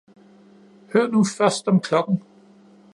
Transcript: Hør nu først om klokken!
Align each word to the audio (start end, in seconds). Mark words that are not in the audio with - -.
Hør 0.93 1.07
nu 1.07 1.23
først 1.23 1.67
om 1.67 1.79
klokken! 1.79 2.23